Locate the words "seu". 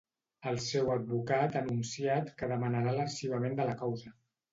0.67-0.87